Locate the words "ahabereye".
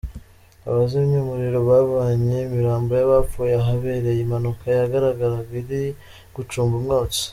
3.61-4.19